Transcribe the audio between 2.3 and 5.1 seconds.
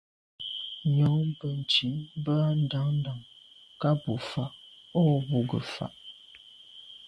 á ndàá ndàŋ ká bù fâ’ o